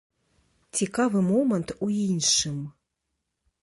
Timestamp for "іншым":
2.07-2.57